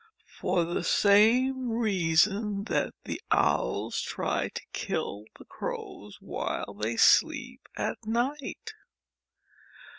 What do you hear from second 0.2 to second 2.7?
For the same reason